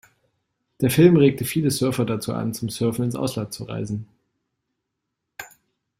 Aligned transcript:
Der 0.81 0.89
Film 0.89 1.15
regte 1.15 1.45
viele 1.45 1.69
Surfer 1.69 2.05
dazu 2.05 2.33
an, 2.33 2.55
zum 2.55 2.69
Surfen 2.69 3.03
ins 3.05 3.13
Ausland 3.15 3.53
zu 3.53 3.65
reisen. 3.65 4.07